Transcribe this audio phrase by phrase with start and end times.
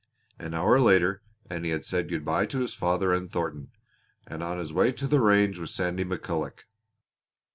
[0.39, 3.69] An hour later and he had said good bye to his father and Thornton,
[4.25, 6.61] and was on his way to the range with Sandy McCulloch.